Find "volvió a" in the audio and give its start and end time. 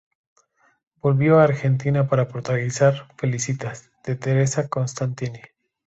0.95-1.43